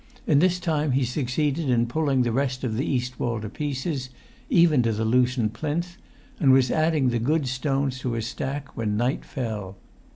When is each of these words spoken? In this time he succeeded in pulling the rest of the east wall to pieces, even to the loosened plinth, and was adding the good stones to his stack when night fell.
In 0.25 0.39
this 0.39 0.59
time 0.59 0.93
he 0.93 1.05
succeeded 1.05 1.69
in 1.69 1.85
pulling 1.85 2.23
the 2.23 2.31
rest 2.31 2.63
of 2.63 2.75
the 2.75 2.83
east 2.83 3.19
wall 3.19 3.39
to 3.39 3.49
pieces, 3.49 4.09
even 4.49 4.81
to 4.81 4.91
the 4.91 5.05
loosened 5.05 5.53
plinth, 5.53 5.95
and 6.39 6.51
was 6.51 6.71
adding 6.71 7.09
the 7.09 7.19
good 7.19 7.45
stones 7.47 7.99
to 7.99 8.13
his 8.13 8.25
stack 8.25 8.75
when 8.75 8.97
night 8.97 9.23
fell. 9.23 9.77